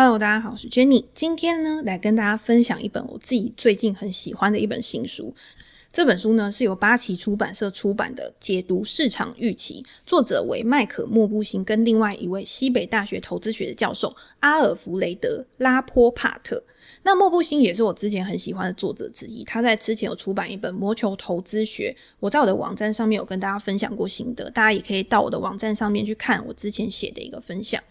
[0.00, 1.06] Hello，大家好，我是 Jenny。
[1.12, 5.34] 今天呢，来跟大家分享一本我自己最近很喜欢的一本新书。
[5.92, 16.62] 这本书呢，是由八旗出版社出版的《解读市场预期》，作者为麦可莫布辛跟另外一位西北大学投资学的教授阿尔弗雷德拉波帕特。
[17.02, 27.82] 那莫布辛也是我之前很喜欢的作者之一，他在之前有出版一本《魔球投资学》，我在我的网站上面有跟大家分享过心得，大家也可以到我的网站上面去看我之前写的一个分享。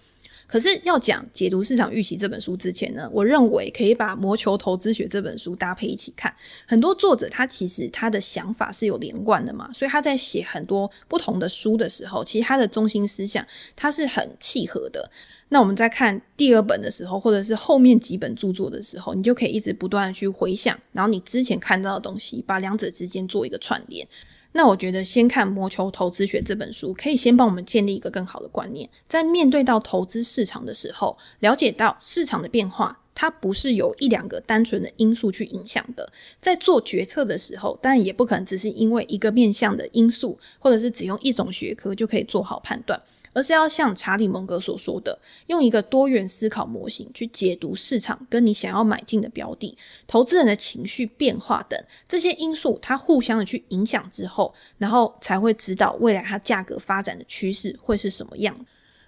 [0.47, 6.33] 可是要讲解读市场预期这本书之前呢，我认为可以把《魔球投资学》这本书搭配一起看。
[6.65, 15.11] 很多作者他其实他的想法是有连贯的嘛，所以他在写很多不同的书的时候，其实他的中心思想他是很契合的。
[15.49, 24.07] 那我们在看第二本的时候，或者是后面几本著作的时候，你就可以一直不断的去回想，然后你之前看到的东西，把两者之间做一个串联。
[24.53, 36.11] 那我觉得先看《魔球投资学》这本书，可以先帮我们建立一个更好的观念，在面对到投资市场的时候，了解到市场的变化，它不是由一两个单纯的因素去影响的。
[36.41, 42.99] 在做决策的时候，当然也不可能只是因为一个面向的因素，或者是只用一种学科就可以做好判断。
[43.37, 58.55] 而是要像查理蒙格所说的，用一个多元思考模型去解读市场跟你想要买进的标的、投资人的情绪变化等这些因素，它互相的去影响之后，然后才会知道未来它价格发展的趋势会是什么样。《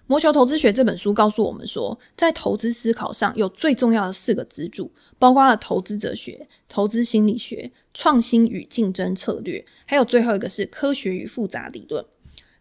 [0.05, 12.05] 魔球投资学》这本书告诉我们说，在投资思考上有最重要的四个支柱，包括了投资哲学、投资心理学、创新与竞争策略，还有最后一个是科学与复杂理论。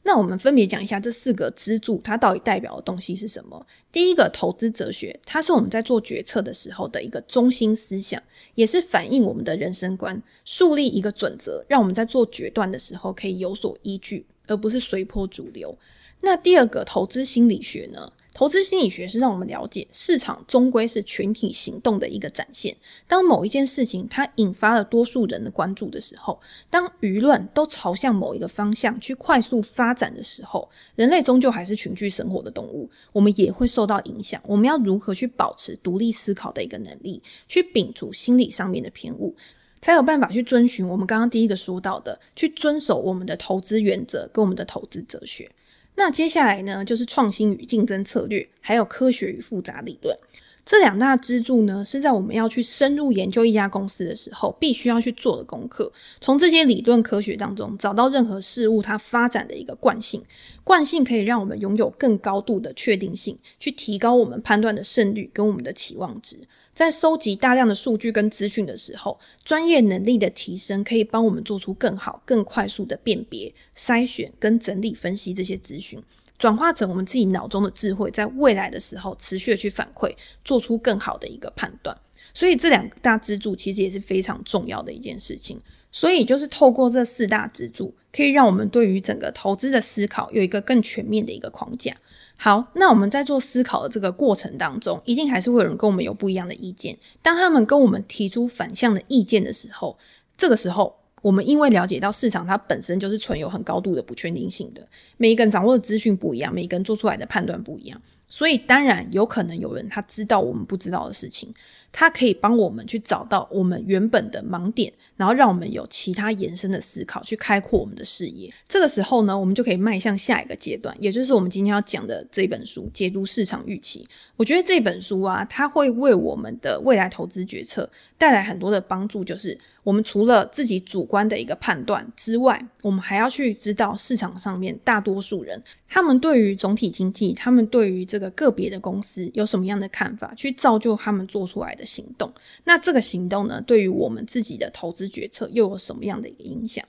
[0.02, 3.66] 那我们分别讲一下这四个支柱，它到底代表的东西是什么？
[3.92, 8.22] 第一个，投资哲学，它是我们在做决策的时候的一个中心思想，
[8.54, 15.76] 也是反映我们的人生观，树立一个准则，让我们在做决断的时候可以有所依据，而不是随波逐流。
[16.22, 18.12] 那第二个，投资心理学呢？
[18.34, 22.76] 投资心理学是让我们了解市场终归是群体行动的一个展现。
[23.08, 34.40] 当某一件事情它引发了多数人的关注的时候，当舆论都朝向某一个方向去快速发展的时候，人类终究还是群居生活的动物，我们也会受到影响。
[34.46, 39.34] 我们要如何去保持独立思考的一个能力，去摒除心理上面的偏误，
[39.80, 45.50] 才有办法去遵循我们刚刚第一个说到的，去遵守我们的投资原则跟我们的投资哲学。
[45.98, 50.16] 那接下来呢，就是创新与竞争策略，还有科学与复杂理论
[50.64, 55.90] 这两大支柱呢，是在我们要去深入研究一家公司的时候，必须要去做的功课。
[56.20, 60.22] 从这些理论科学当中，找到任何事物它发展的一个惯性，
[60.62, 66.38] 惯性可以让我们拥有更高度的确定性，去提高我们判断的胜率跟我们的期望值。
[66.78, 76.00] 在收集大量的数据跟资讯的时候，专业能力的提升可以帮我们做出更好、更快速的辨别、筛选跟整理分析这些资讯，
[76.38, 81.98] 转化成我们自己脑中的智慧，在未来的时候持续的去反馈，做出更好的一个判断。
[82.32, 85.60] 所以这两大支柱其实也是非常重要的一件事情。
[85.90, 91.96] 所以就是透过这四大支柱，可以让我们对于整个投资的思考有一个更全面的一个框架。
[92.40, 96.96] 好，那我们在做思考的这个过程当中，一定还是会有人跟我们有不一样的意见。
[97.20, 99.98] 当他们跟我们提出反向的意见的时候，
[100.36, 111.52] 这个时候，我们因为了解到市场它本身就是存有很高度的不确定性的，每一个人掌握的资讯不一样，每一个人做出来的判断不一样，所以当然有可能有人他知道我们不知道的事情。
[111.90, 118.52] 它可以帮我们去找到我们原本的盲点，然后让我们有其他延伸的思考，去开阔我们的视野。
[118.68, 124.04] 这个时候呢，我们就可以迈向下一个阶段，也就是我们今天要讲的这本书《解读市场预期》。
[124.36, 129.58] 我觉得这本书啊，它会为我们的未来投资决策带来很多的帮助，就是。
[129.84, 142.30] 我们除了自己主观的一个判断之外，我们还要去知道市场上面大多数人他们对于总体经济，他们对于这个个别的公司有什么样的看法，去造就他们做出来的行动。
[142.64, 146.84] 那这个行动呢，对于我们自己的投资决策又有什么样的一个影响？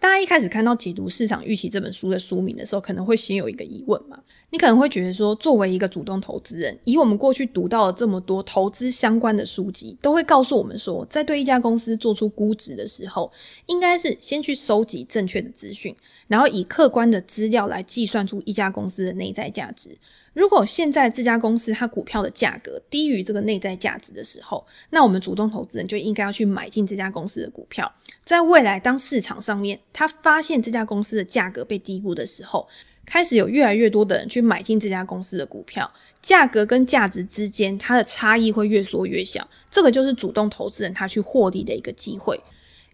[0.00, 4.16] 大家一开始看到《解读市场预期》这本书的书名的时候，可能会先有一个疑问嘛？
[4.50, 13.30] 你可能会觉得说，作为一个主动投资人，以我们过去读到了这么多投资相关的书籍，都会告诉我们说，在对一家公司做出估值的时候，
[13.66, 15.92] 应该是先去收集正确的资讯，
[16.28, 19.98] 然后以客观的资料来计算出一家公司的内在价值。
[20.38, 27.92] 如果现在这家公司它股票的价格低于这个内在价值的时候，那我们主动投资人就应该要去买进这家公司的股票。
[28.24, 32.68] 在未来，当市场上面他发现这家公司的价格被低估的时候，
[33.04, 35.92] 开始有越来越多的人去买进这家公司的股票，
[36.22, 39.44] 价格跟价值之间它的差异会越缩越小。
[39.68, 42.40] 这个就是主动投资人他去获利的一个机会。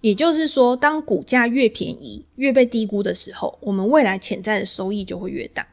[0.01, 5.67] 也就是说，当股价越便宜、越被低估的时候，我们未来潜在的收益就会越大。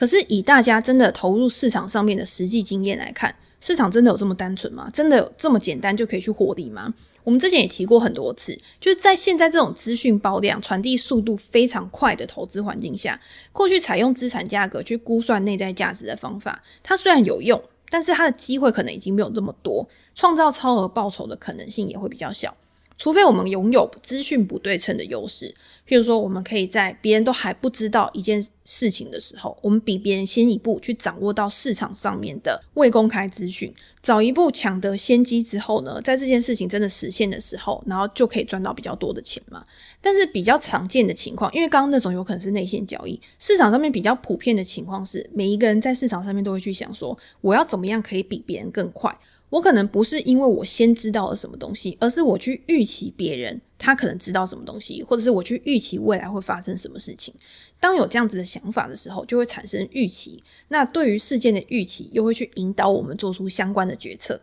[0.00, 4.88] 可是以大家真的投入市场上面的实际经验来看，市场真的有这么单纯吗？
[4.94, 6.90] 真的有这么简单就可以去获利吗？
[7.22, 13.20] 我们之前也提过很多次，就是在现在这种资讯爆量、传递速度非常快的投资环境下，
[13.52, 22.56] 过去采用资产价格去估算内在价值的方法，它虽然有用，但是它的机会可能已经没有这么多，创造超额报酬的可能性也会比较小。
[23.00, 25.46] 除非我们拥有资讯不对称的优势，
[25.88, 39.64] 譬如说，我们可以在别人都还不知道一件事情的时候，我们比别人先一步去掌握到市场上面的未公开资讯，早一步抢得先机之后呢，在这件事情真的实现的时候，然后就可以赚到比较多的钱嘛。
[40.02, 49.18] 但是比较常见的情况，因为刚刚那种有可能是内线交易，市场上面比较普遍的情况是，每一个人在市场上面都会去想说，我要怎么样可以比别人更快。
[49.50, 57.34] 我可能不是因为我先知道了什么东西，而是我去预期别人他可能知道什么东西，或者是我去预期未来会发生什么事情。
[57.78, 60.42] 当有这样子的想法的时候，就会产生预期。
[60.68, 64.40] 那对于事件的预期，又会去引导我们做出相关的决策。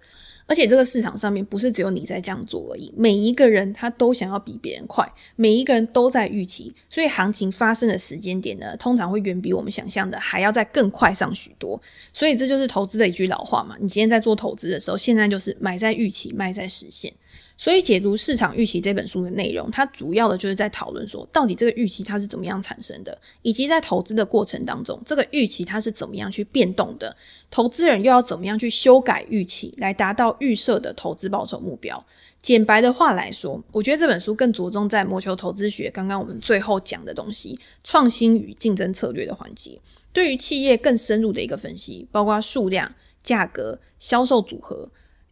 [0.47, 11.79] 而且这个市场上面不是只有你在这样做而已，每一个人他都想要比别人快，每一个人都在预期，所以行情发生的时间点呢，通常会远比我们想象的还要再更快上许多。
[12.13, 17.13] 所以这就是投资的一句老话嘛，你今天在做投资的时候，现在就是买在预期，卖在实现。
[17.59, 27.17] 所以，解读市场预期这本书的内容，它主要的就是在讨论说，到底这个预期它是怎么样产生的，以及在投资的过程当中，这个预期它是怎么样去变动的，
[27.49, 32.05] 投资人又要怎么样去修改预期，来达到预设的投资报酬目标。
[32.43, 39.81] 简白的话来说，我觉得这本书更着重在谋求投资学刚刚我们最后讲的东西——创新与竞争策略的环节，
[40.13, 42.93] 对于企业更深入的一个分析，包括数量、
[43.23, 44.87] 价格、销售组合、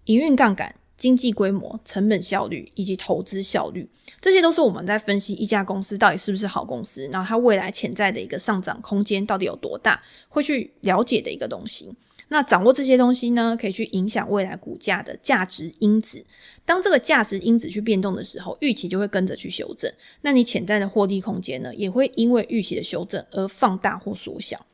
[0.06, 0.74] 营运杠杆。
[0.98, 3.88] 经济规模、成本效率以及投资效率，
[4.22, 11.94] 这些都是我们在分析一家公司到底是不是好公司，然后它未来潜在的一个上涨空间到底有多大，会去了解的一个东西。
[12.30, 16.26] 那掌握这些东西呢，可以去影响未来股价的价值因子。
[16.66, 19.92] 当这个价值因子去变动的时候，预期就会跟着去修正。
[20.22, 24.66] 那你潜在的获利空间呢，也会因为预期的修正而放大或缩小。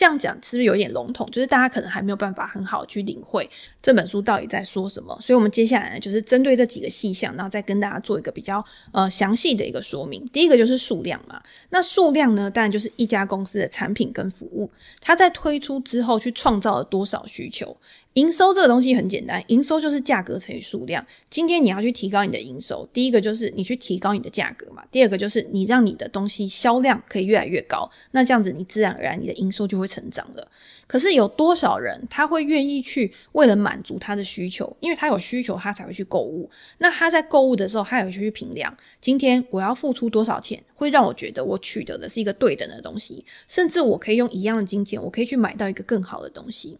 [0.00, 1.28] 这样讲是不是有点笼统？
[1.30, 3.46] 就是大家可能还没有办法很好去领会
[3.82, 5.14] 这本书到底在说什么。
[5.20, 10.24] 所以，我们接下来呢，就是针对这几个细项，然后再跟大家做一个比较呃详细的一个说明。
[10.32, 11.38] 第一个就是数量嘛，
[11.68, 14.70] 那数量呢，当然就是一家公司的产品跟服务，
[15.02, 17.76] 它在推出之后去创造了多少需求。
[18.14, 21.06] 营收这个东西很简单，营收就是价格乘以数量。
[21.30, 30.50] 今天你要去提高你的营收，第一个就是你去提高你的价格嘛，第二个就是你让你的东西销量可以越来越高，那这样子你自然而然你的营收就会成长了。
[30.88, 34.76] 可是有多少人他会愿意去为了满足他的需求？
[34.80, 36.50] 因为他有需求，他才会去购物。
[36.78, 46.76] 那他在购物的时候，他也会去评量，今天我要付出多少钱，会让我觉得我取得的是一个对等的东西，甚至我可以用一样的金钱，我可以去买到一个更好的东西。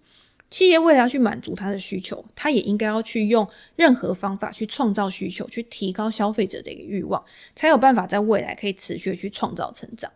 [0.51, 7.23] 企业为了要去满足他的需求，他也应该要去用任何方法去创造需求，去提高消费者的一个欲望，
[7.55, 10.11] 才有办法在未来可以持续去创造成长。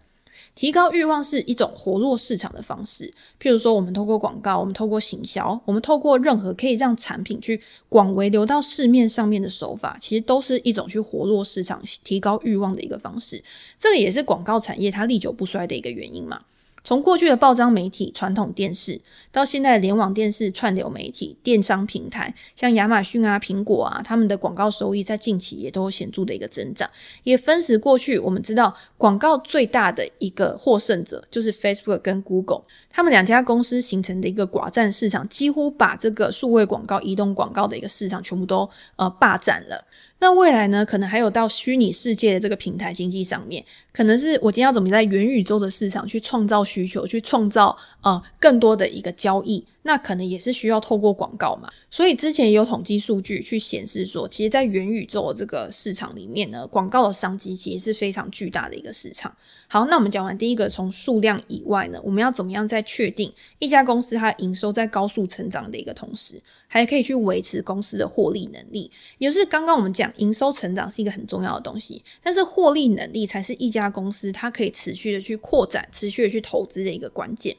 [0.57, 13.43] 提高欲望是一种活络市场的方式，譬如说，我们透过广告，我们透过行销，我们透过任何可以让产品去广为流到市面上面的手法，其实都是一种去活络市场、提高欲望的一个方式。
[13.81, 16.41] 这个也是广告产业它历久不衰的一个原因嘛。
[16.85, 19.01] 从过去的报章媒体、传统电视，
[19.33, 26.89] 到现在的联网电视、串流媒体、电商平台，像亚马逊啊、苹果啊，他们的广告收益在近期也都有显著的一个增长。
[27.23, 32.61] 也分时过去，我们知道广告最大的一个获胜者就是 Facebook 跟 Google，
[32.91, 39.83] 他们两家公司形成的一个寡占市场，几乎把这个数位广告、移动广告的一个市场全部都呃霸占了。
[40.21, 49.63] 那未来呢，可能还有到虚拟世界的这个平台经济上面，可能是我今天要怎么在元宇宙的市场去创造需求，去创造呃更多的一个交易。
[49.87, 59.31] 那可能也是需要透过广告嘛，所以之前也有统计数据去显示说，其实，在元宇宙这个市场里面呢，广告的商机其实是非常巨大的一个市场。
[59.69, 66.43] 好，那我们讲完第一个，从数量以外呢，我们要怎么样在确定一家公司它营收在高速成长的一个同时，
[66.75, 68.91] 还可以去维持公司的获利能力？
[69.19, 77.57] 也是刚刚我们讲营收成长是一个很重要的东西，但是获利能力才是一家公司它可以持续的去扩展、持续的去投资的一个关键。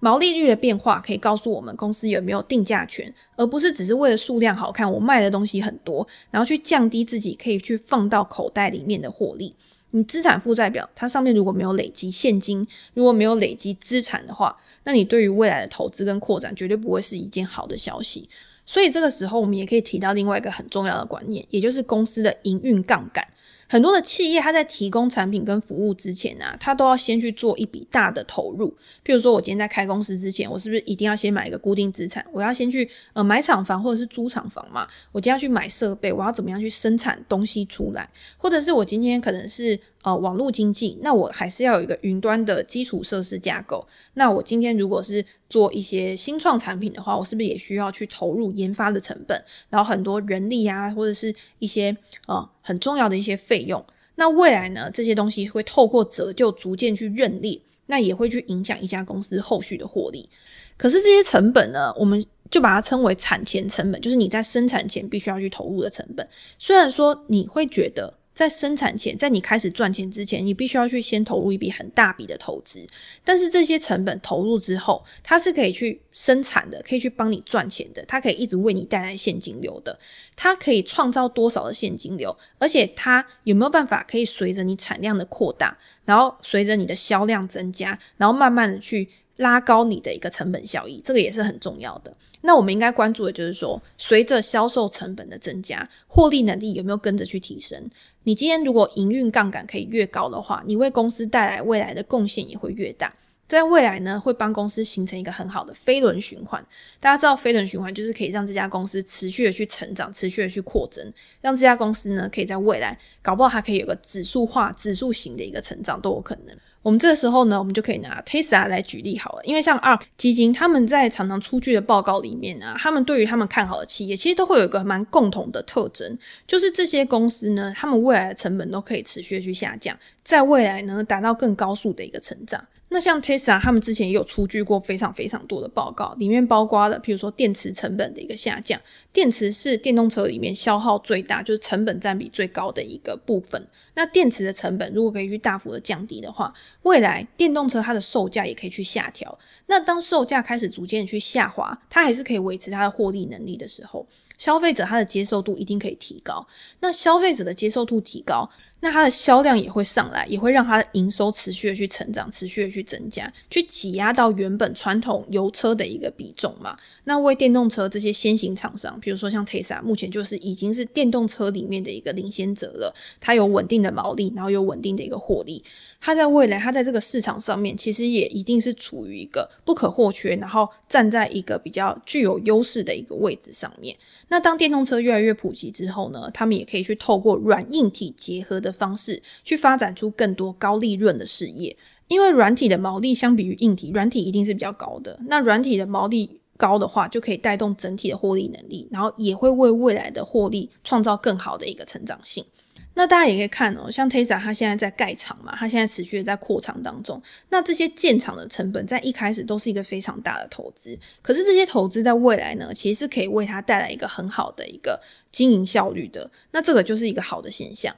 [0.00, 9.54] 毛利率的变化可以告诉我们公司有没有定价权，而不是只是为了数量好看，我卖的东西很多，然后去降低自己可以去放到口袋里面的获利。
[9.90, 18.28] 你资产负债表它上面如果没有累积现金，如果没有累积资产的话，那你对于未来的投资跟扩展绝对不会是一件好的消息。
[18.66, 23.26] 所以这个时候我们也可以提到另外一个很重要的观念，也就是公司的营运杠杆。
[23.66, 28.68] 很多的企业，它在提供产品跟服务之前啊，它都要先去做一笔大的投入。
[29.02, 32.24] 譬如说，我今天在开公司之前，我是不是一定要先买一个固定资产？
[32.30, 34.86] 我要先去呃买厂房或者是租厂房嘛？
[35.12, 38.08] 我今天要去买设备，我要怎么样去生产东西出来？
[38.36, 43.84] 或者是我今天可能是呃网络经济，那我还是要有一个云端的基础设施架构。
[44.14, 49.44] 那我今天如果是做一些新创产品的话，我是不是也需要去投入研发的成本？
[49.70, 51.96] 然后很多人力啊，或者是一些
[52.28, 53.82] 呃很重要的一些费用。
[54.16, 60.28] 那未来呢，这些东西会透过折旧逐渐去认列，那也会去影响一家公司后续的获利。
[60.76, 66.28] 可是这些成本呢，我们就把它称为产前成本，就是你在生产前必须要去投入的成本。
[66.58, 72.84] 虽然说你会觉得，在生产前，在你开始赚钱之前，你必须要去先投入一笔很大笔的投资。
[73.24, 79.96] 但是这些成本投入之后，它是可以去生产的，可以去帮你赚钱的，它可以一直为你带来现金流的。
[80.34, 82.36] 它可以创造多少的现金流？
[82.58, 91.00] 而且它有没有办法可以随着你产量的扩大，然后随着你的销量增加，然后慢慢的去拉高你的一个成本效益？
[91.04, 92.12] 这个也是很重要的。
[92.40, 97.88] 那我们应该关注的就是说，随着销售成本的增加，获利能力有没有跟着去提升？
[98.24, 103.12] 你今天如果营运杠杆可以越高的话，你为公司带来未来的贡献也会越大。
[103.46, 106.64] 在未来呢，会帮公司形成一个很好的飞轮循环。
[106.98, 111.12] 大家知道飞轮循环就是可以让这家公司持续的去成长，持续的去扩增，
[111.42, 116.56] 让这家公司呢可以在未来搞不好还可以有个指数化、指数型的一个成长都有可能。
[116.84, 132.62] 我们这个时候呢，我们就可以拿 Tesla 来举例好了，因为像 ARK 基金，他们在常常出具的报告里面啊，他们对于他们看好的企业，其实都会有一个蛮共同的特征，就是这些公司呢，他们未来的成本都可以持续去下降，在未来呢，达到更高速的一个成长。
[132.90, 138.78] 那像 Tesla，他们之前也有出具过非常非常多的报告，里面包括了，譬如说电池成本的一个下降，
[139.10, 143.66] 电池是电动车里面消耗最大，就是成本占比最高的一个部分。
[143.94, 149.38] 那电池的成本如果可以去大幅的降低的话，未来电动车它的售价也可以去下调。
[149.66, 156.46] 那当售价开始逐渐去下滑，它还是可以维持它的获利能力的时候，消费者他的接受度一定可以提高。
[156.80, 166.76] 那消费者的接受度提高，那它的销量也会上来，也会让它的营收持续的去成长，持续的去增加，去挤压到原本传统油车的一个比重嘛。
[167.04, 172.94] 那为电动车这些先行厂商，比如说像 Tesla，目前就是已经是电动车里面的一个领先者了。
[173.20, 175.62] 它有稳定的毛利，然后有稳定的一个获利。
[176.00, 183.96] 它在未来，它在这个市场上面，其实也一定是处于一个不可或缺，然后站在一个比较具有优势的一个位置上面。
[184.28, 191.76] 那当电动车越来越普及之后呢，他们也可以去透过软硬体结合的方式，去发展出更多高利润的事业。
[192.08, 195.18] 因为软体的毛利相比于硬体，软体一定是比较高的。
[195.26, 202.44] 那软体的毛利高的话，就可以带动整体的获利能力，然后也会为未来的获利创造更好的一个成长性。
[202.94, 207.20] 那大家也可以看哦，像 Tesla 它现在在盖厂嘛，它现在持续的在扩厂当中。
[207.48, 215.00] 那这些建厂的成本在一开始都是一个非常大的投资，可是这些投资在未来呢，其实是可以为它带来一个很好的一个
[215.32, 216.30] 经营效率的。
[216.52, 217.94] 那这个就是一个好的现象。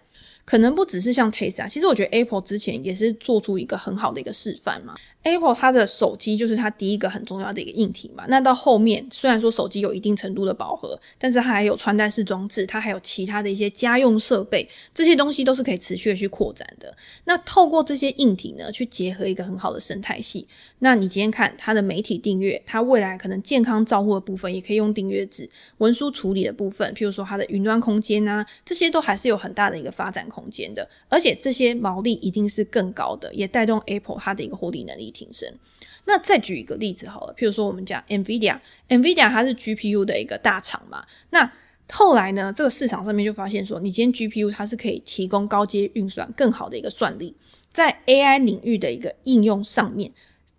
[0.46, 4.94] 可能不只是像 Tesla，其实我觉得 Apple 之前也是做出一个很好的一个示范嘛。
[5.26, 8.24] Apple 它的手机就是它第一个很重要的一个硬体嘛。
[8.28, 16.96] 那到后面虽然说手机有一定程度的饱和，但是它还有穿戴式装置，它还有其他的一些家用设备，这些东西都是可以持续的去扩展的。
[17.24, 20.46] 那透过这些硬体呢，去结合一个很好的生态系。
[20.78, 30.88] 那你今天看它的媒体订阅，它未来可能健康照护的部分也可以用订阅制，文书处理的部分，譬如说它的云端空间啊，这些都还是有很大的一个发展空间的。
[31.08, 35.50] 而且这些毛利一定是更高的，也带动 Apple 它的一个获利能力提升。
[36.04, 41.04] 那再举一个例子好了，譬如说我们讲 NVIDIA，NVIDIA 它是 GPU 的一个大厂嘛。
[41.30, 41.50] 那
[41.90, 47.34] 后来呢，这个市场上面就发现说，你今天 GPU 它是可以提供高阶运算更好的一个算力，
[47.72, 50.12] 在 AI 领域的一个应用上面。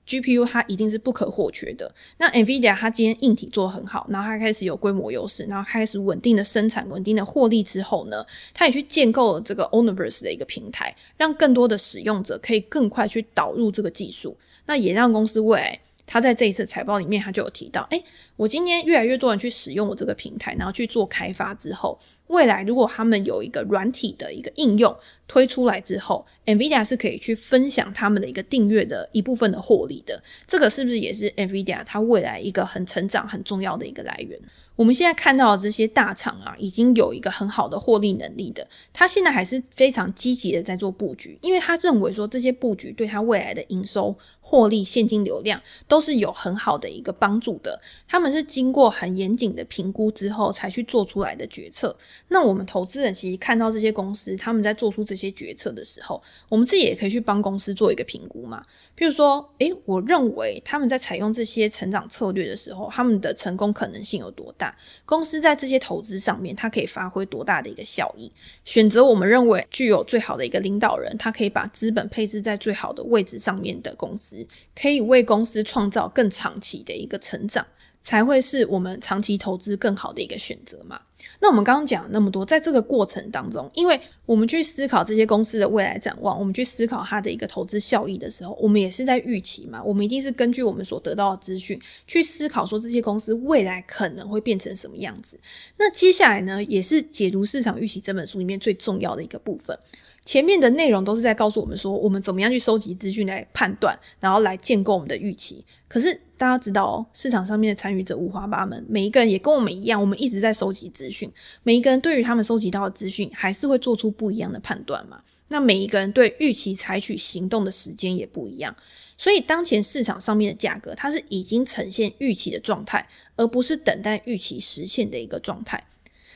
[0.07, 1.93] GPU 它一定是不可或缺的。
[2.17, 14.37] 那 NVIDIA 它今天硬体做得很好，然后它开始有规模优势，然后开始稳定的生产、稳定的获利之后呢，它也去建构了这个 Omniverse 的一个平台，让更多的使用者可以更快去导入这个技术。
[14.67, 18.03] 那也让公司未来，他在这一次财报里面，他就有提到，诶，
[18.35, 21.97] 我今天越来越多人去使用我这个平台，然后去做开发之后，
[22.27, 24.95] 未来如果他们有一个软体的一个应用
[25.27, 30.21] 推出来之后，NVIDIA 是可以去分享他们的一个订阅的一部分的获利的。
[30.45, 34.39] 这个是不是也是 NVIDIA 它未来一个很成长很重要的一个来源？
[34.77, 47.81] 我们现在看到的这些大厂啊，已经有一个很好的获利能力的，他现在还是非常积极的在做布局，因为他认为说这些布局对他未来的营收、获利、现金流量都是有很好的一个帮助的。
[48.07, 51.97] 他们是经过很严谨的评估之后才去做出来的决策。
[52.27, 58.63] 那我们投资人其实看到这些公司他们在做出这些决策的时候，我们自己也可以去帮公司做一个评估嘛。
[58.97, 64.75] 譬如说，诶，我认为他们在采用这些成长策略的时候，他们的成功可能性有多大？
[65.05, 68.31] 公司在这些投资上面，它可以发挥多大的一个效益？
[68.65, 77.63] 选择我们认为具有最好的一个领导人，他可以把资本配置在最好的位置上面的公司，可以为公司创造更长期的一个成长。
[78.07, 80.97] 才会是我们长期投资更好的一个选择嘛。
[81.41, 89.83] 那我们刚刚讲了那么多，在这个过程当中，因为我们去思考这些公司的未来展望，我们去思考它的一个投资效益的时候，我们也是在预期嘛。
[89.83, 95.37] 我们一定是根据我们所得到的资讯去思考，说这些公司未来可能会变成什么样子。
[95.77, 99.77] 那接下来呢，也是解读市场预期这本书里面最重要的一个部分。
[100.23, 105.65] 前面的内容都是在告诉我们说，我们怎么样去收集资讯来判断，然后来建构我们的预期。
[105.87, 111.31] 可是大家知道哦，市场上面的参与者五花八门，每一个人也跟我们一样，我们一直在收集资讯。
[111.63, 115.21] 每一个人对于他们收集到的资讯，还是会做出不一样的判断嘛。
[115.47, 118.75] 那每一个人对预期采取行动的时间也不一样。
[119.17, 125.83] 所以当前市场上面的价格，它是已经呈现预期的状态，而不是等待预期实现的一个状态。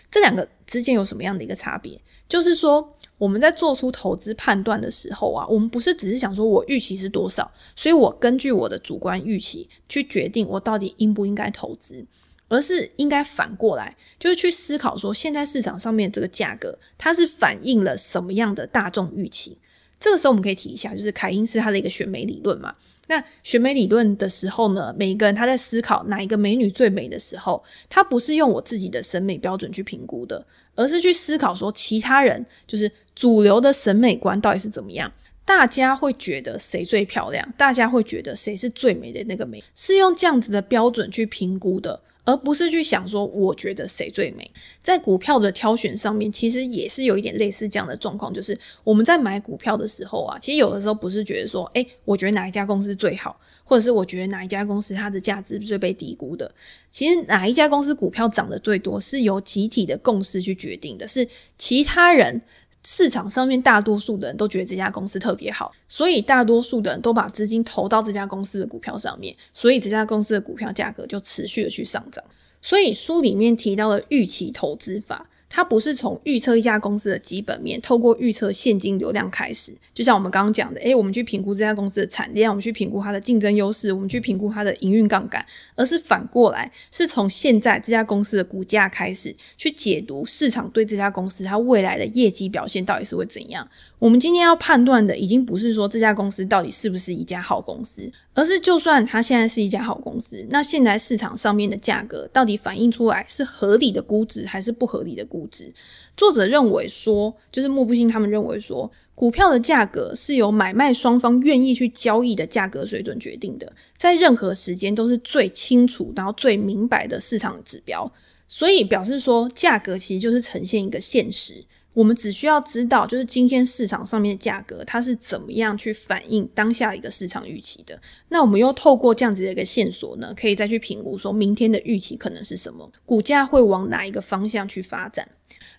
[0.09, 2.01] 这两个之间有什么样的一个差别？
[2.31, 12.05] 就是说，我们在做出投资判断的时候啊，我们不是只是想说我预期是多少，所以我根据我的主观预期去决定我到底应不应该投资，
[12.47, 19.57] 而是应该反过来，就是去思考说，现在市场上面这个价格，它是反映了什么样的大众预期。
[20.01, 22.73] 这个时候我们可以提一下，就是凯因斯他的一个选美理论嘛。
[23.07, 30.43] 那选美理论的时候呢，每一个人他在思考哪一个美女最美的时候，他不是用我自己的审美标准去评估的，
[30.75, 35.11] 而是去思考说其他人就是主流的审美观到底是怎么样，
[35.45, 42.01] 大家会觉得谁最漂亮，大家会觉得谁是最美的那个美，是用这样子的标准去评估的。
[42.23, 44.49] 而不是去想说，我觉得谁最美。
[44.81, 56.53] 在股票的挑选上面，其实也是有一点类似这样的状况，就是我们在买股票的时候啊，其实有的时候不是觉得说，诶，我觉得哪一家公司最好，或者是我觉得哪一家公司它的价值是最被低估的。
[56.91, 62.41] 其实哪一家公司股票涨得最多，是由集体的共识去决定的，是其他人。
[62.83, 72.23] 市场上面大多数的人都觉得这家公司特别好，所以大多数的人都把资金投到这家公司的股票上面，所以这家公司的股票价格就持续的去上涨。
[72.61, 75.27] 所以书里面提到的预期投资法。
[75.53, 93.67] 它不是从预测一家公司的基本面，透过预测现金流量开始，就像我们刚刚讲的，诶，我们去评估这家公司的产量，我们去评估它的竞争优势，我们去评估它的营运杠杆，而是反过来，是从现在这家公司的股价开始，去解读市场对这家公司它未来的业绩表现到底是会怎样。
[93.99, 105.73] 我们今天要判断的，已经不是说这家公司到底是不是一家好公司，而是就算它现在是一家好公司，那现在市场上面的价格到底反映出来是合理的估值还是不合理的估值？
[106.15, 118.09] 作者认为说，就是莫布辛他们认为说，股票的价格是由买卖双方愿意去交易的价格水准决定的，在任何时间都是最清楚然后最明白的市场指标，
[118.47, 121.65] 所以表示说，价格其实就是呈现一个现实。
[121.93, 127.99] 我们只需要知道，就是今天市场上面的价格，它是怎么样去反映当下一个市场预期的。
[128.29, 135.27] 那我们又透过这样子的一个线索呢，可以再去评估说明天的预期可能是什么，股价会往哪一个方向去发展。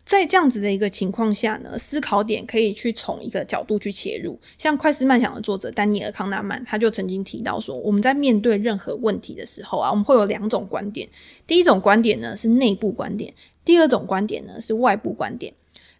[0.04, 4.38] 在这样子的一个情况下呢，思考点可以去从一个角度去切入。
[4.58, 11.08] 像快思慢想的作者丹尼尔康纳曼，他就曾经提到说，我们在面对任何问题的时候啊，我们会有两种观点。
[11.46, 13.32] 第一种观点呢是内部观点，
[13.64, 15.54] 第二种观点呢是外部观点。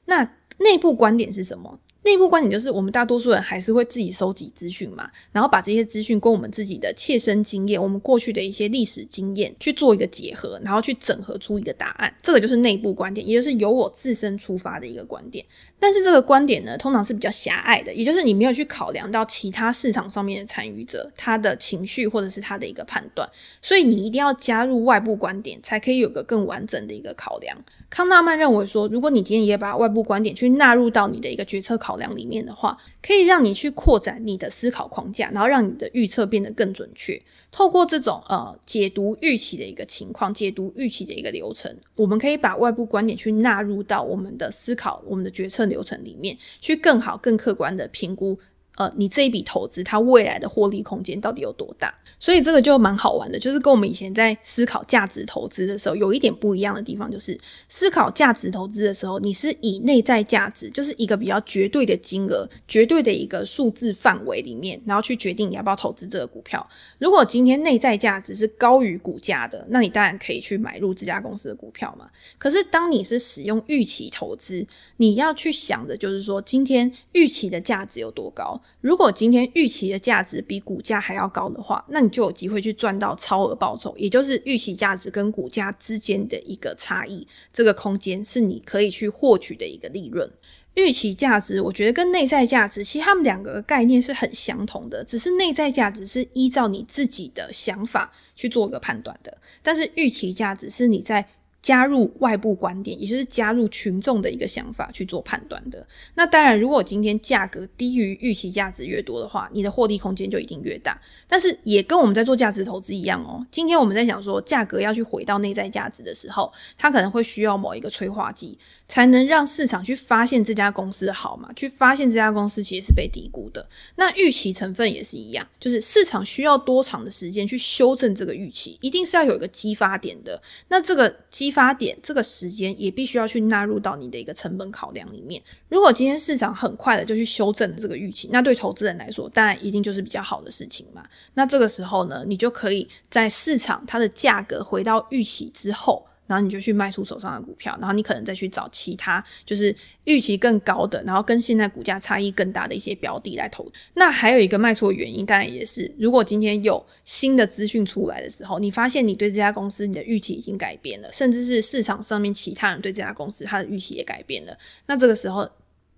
[0.06, 1.78] 那内部观点是什么？
[2.04, 12.12] 内部观点就是我们大多数人还是会自己收集资讯嘛，然后把这些资讯跟我们自己的切身经验、我们过去的一些历史经验去做一个结合，然后去整合出一个答案。
[12.20, 15.46] 这个就是内部观点，也就是由我自身出发的一个观点。
[15.78, 23.28] 但是这个观点呢，通常是比较狭隘的，也就是你没有去考量到其他市场上面的参与者他的情绪或者是他的一个判断，
[23.60, 27.56] 所以你一定要加入外部观点，才可以有个更完整的一个考量。
[27.92, 37.20] 康纳曼认为说，如果你今天也把外部观点去纳入到你的一个决策考量里面的话，可以让你去扩展你的思考框架，然后让你的预测变得更准确。
[37.50, 48.38] 透过这种呃解读预期的一个情况，解读预期的一个流程，我们可以把外部观点去纳入到我们的思考、我们的决策流程里面，去更好、更客观的评估
[48.76, 51.94] 呃，你这一笔投资它未来的获利空间到底有多大？
[52.18, 66.66] 所以这个就蛮好玩的，就是跟我们以前在思考价值投资的时候有一点不一样的地方，就是思考价值投资的时候，你是以内在价值，就是一个比较绝对的金额、绝对的一个数字范围里面，然后去决定你要不要投资这个股票。
[66.98, 72.08] 如果今天内在价值是高于股价的，那你当然可以去买入这家公司的股票嘛。
[72.38, 74.64] 可是当你是使用预期投资，
[74.98, 78.60] 你要去想的就是说，今天预期的价值有多高？
[78.80, 90.28] 如果今天预期的价值比股价还要高的话，那你就有机会去赚到超额报酬，也就是预期价值跟股价之间的一个差异，这个空间是你可以去获取的一个利润。
[90.74, 101.28] 预期价值，我觉得跟内在价值其实他们两个概念是很相同的，只是内在价值是依照你自己的想法去做一个判断的，但是预期价值是你在。
[101.62, 105.86] 加入外部观点，也就是加入群众的一个想法去做判断的。
[106.14, 111.00] 那当然，如果今天价格低于预期价值越多的话，你的获利空间就一定越大。
[111.28, 113.46] 但是也跟我们在做价值投资一样哦。
[113.50, 118.58] 今天我们在想说，价格要去回到内在价值的时候，它可能会需要某一个催化剂。
[118.88, 123.66] 才能让市场去发现这家公司好嘛，去发现这家公司其实是被低估的。
[123.96, 130.42] 那预期成分也是一样，就是市场需要多长的时间去修正这个预期，一定是要有一个激发点的。
[130.68, 135.40] 那这个激发点，这个时间也必须要去纳入到你的一个成本考量里面。
[135.68, 141.04] 如果今天市场很快的就去修正了这个预期，那对投资人来说，当然一定就是比较好的事情嘛。
[141.34, 146.04] 那这个时候呢，你就可以在市场它的价格回到预期之后。
[146.32, 153.70] 然后你就去卖出手上的股票，然后你可能再去找其他就是预期更高的，然后跟现在股价差异更大的一些标的来投。
[153.92, 165.46] 那还有一个卖出的原因，当然也是如果今天有新的资讯出来的时候，你发现你对这家公司你的预期已经改变了，甚至是市场上面其他人对这家公司他的预期也改变了，那这个时候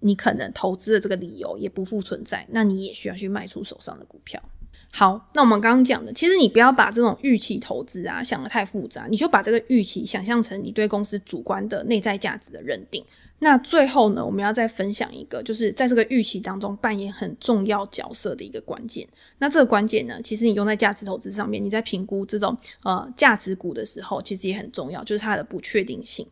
[0.00, 4.42] 你可能投资的这个理由也不复存在，那你也需要去卖出手上的股票。
[4.96, 13.04] 好，那我们刚刚讲的，其实你不要把这种预期投资啊想得太复杂，你就把这个预期想象成你对公司主观的内在价值的认定。
[13.40, 19.04] 那最后呢，我们要再分享一个，就是在这个预期当中扮演很重要角色的一个关键。
[19.38, 26.24] 那这个关键呢，其实你用在价值投资上面，你在评估这种呃价值股的时候，其实也很重要，就是它的不确定性。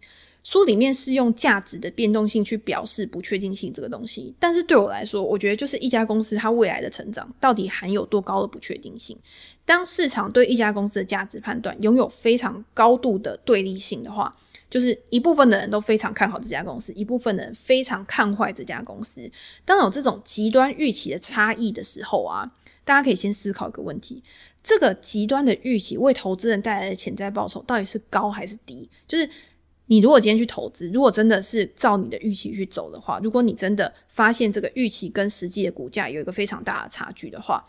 [0.42, 9.16] 书里面是用价值的变动性去表示不确定性这个东西，但是对我来说，我觉得就是一家公司它未来的成长到底含有多高的不确定性。
[9.64, 14.34] 当市场对一家公司的价值判断拥有非常高度的对立性的话，
[14.68, 19.30] 就是一部分的人都非常看好这家公司，一部分的人非常看坏这家公司。
[19.64, 22.50] 当有这种极端预期的差异的时候啊，
[22.84, 24.24] 大家可以先思考一个问题：
[24.64, 28.90] 这个极端的预期为投资人带来的潜在报酬到底是高还是低？
[29.06, 29.30] 就是。
[29.92, 37.62] 你如果今天去投资，如果真的是照你的预期去走的话，如果你真的发现这个预期跟实际的股价有一个非常大的差距的话，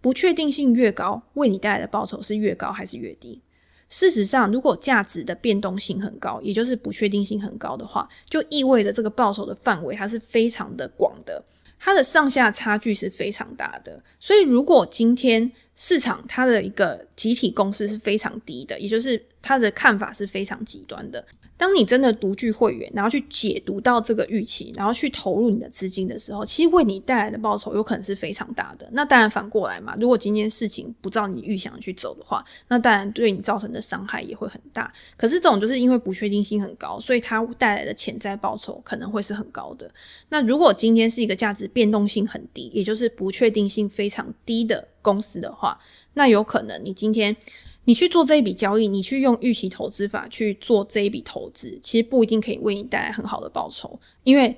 [0.00, 3.42] 不确定性越高，为你带来的报酬是越高还是越低？
[3.88, 11.44] 事实上，如果价值的变动性很高，也就是不确定性很高的话，就意味着这个报酬的范围它是非常的广的，
[11.80, 14.00] 它的上下差距是非常大的。
[14.20, 15.50] 所以，如果今天
[15.82, 21.24] 市场它的一个集体共识是非常低的，也就是它的看法是非常极端的。
[21.56, 28.86] 当你真的独具会员，然后去解读到这个预期，然后去投入你的资金的时候，其实为你带来的报酬有可能是非常大的。
[28.92, 34.92] 那当然反过来嘛，如果今天事情不照你预想去走的话，那当然对你造成的伤害也会很大。
[35.16, 39.90] 可是这种就是因为不确定性很高，所以它带来的潜在报酬可能会是很高的。
[40.28, 45.78] 那如果今天是一个价值变动性很低，也就是不确定性非常低的公司的话，
[46.14, 47.36] 那有可能你今天。
[47.84, 54.54] 你去做这一笔交易，你去用预期投资法去做这一笔投资，其实不一定可以为你带来很好的报酬，因为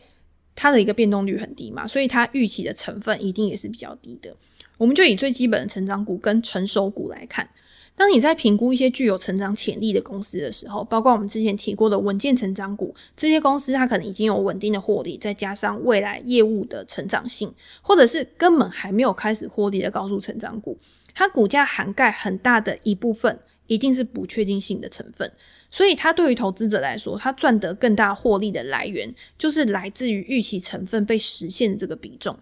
[0.57, 4.35] 它的一个变动率很低嘛，所以它预期的成分一定也是比较低的。
[4.76, 7.48] 我们就以最基本的成长股跟成熟股来看，
[7.94, 20.76] 当你在评估一些具有成长潜力的公司的时候，包括我们之前提过的稳健成长股，这些公司它可能已经有稳定的获利，再加上未来业务的成长性，或者是根本还没有开始获利的高速成长股。
[21.14, 25.31] 它股价涵盖很大的一部分，一定是不确定性的成分，
[25.70, 32.37] 所以它对于投资者来说，它赚得更大获利的来源，就是来自于预期成分被实现这个比重。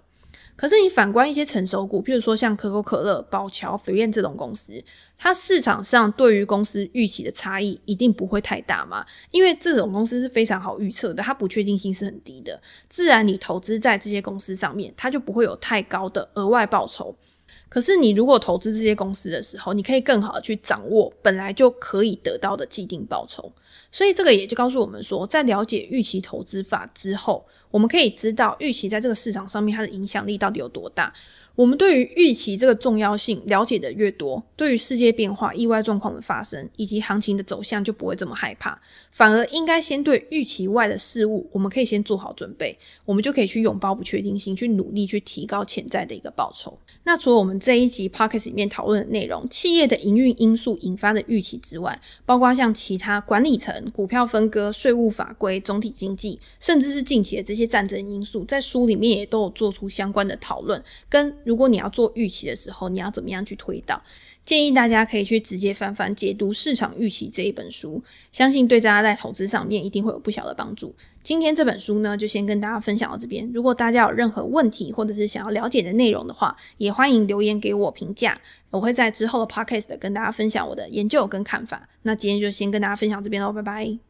[0.61, 4.85] 可是你反观一些成熟股，譬如说像可口可乐、宝侨、3M 这种公司，
[5.17, 17.17] 它市场上对于公司预期的差异一定不会太大嘛，因为这种公司是非常好预测的，它不确定性是很低的，自然你投资在这些公司上面，它就不会有太高的额外报酬。
[17.71, 23.51] 可是，你如果投资这些公司的时候，你可以更好的去掌握本来就可以得到的既定报酬。
[23.91, 31.13] 所以，这个也就告诉我们说，在了解预期投资法之后，我们可以知道预期在这个市场上面它的影响力到底有多大。
[31.61, 46.79] 我们对于预期这个重要性了解的越多，对于世界变化、意外状况的发生以及行情的走向就不会这么害怕，反而应该先对预期外的事物，我们可以先做好准备，我们就可以去拥抱不确定性，去努力去提高潜在的一个报酬。
[47.05, 60.83] 那除了我们这一集 Podcast 里面讨论的内容，企业的营运因素引发的预期之外，包括像其他管理层、股票分割、税务法规、总体经济，甚至是近期的这些战争因素，在书里面也都有做出相关的讨论。
[61.11, 64.01] 跟如果你要做预期的时候，你要怎么样去推导？
[64.45, 70.95] 建议大家可以去直接翻翻《解读市场预期》这一本书，相信对大家在投资上面一定会有不小的帮助。
[71.25, 73.51] 今天这本书呢，就先跟大家分享到这边。
[73.53, 78.41] 如果大家有任何问题，或者是想要了解的内容的话，也欢迎留言给我评价。
[78.71, 81.89] 我会在之后的 podcast 跟大家分享我的研究跟看法。
[82.03, 84.01] 那今天就先跟大家分享这边喽，拜拜。